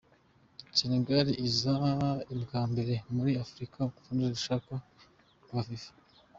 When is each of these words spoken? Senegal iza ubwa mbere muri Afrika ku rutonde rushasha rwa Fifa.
Senegal 0.79 1.27
iza 1.47 1.73
ubwa 2.41 2.61
mbere 2.71 2.93
muri 3.15 3.31
Afrika 3.45 3.77
ku 3.91 3.95
rutonde 3.99 4.23
rushasha 4.33 4.75
rwa 5.43 5.59
Fifa. 5.67 5.91